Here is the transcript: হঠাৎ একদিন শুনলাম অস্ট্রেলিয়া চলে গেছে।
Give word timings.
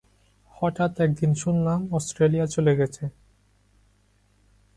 হঠাৎ 0.55 0.93
একদিন 1.01 1.31
শুনলাম 1.33 1.79
অস্ট্রেলিয়া 1.91 2.45
চলে 2.45 2.73
গেছে। 2.75 3.03